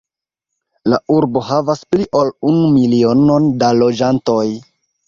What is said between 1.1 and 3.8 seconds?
urbo havas pli ol unu milionon da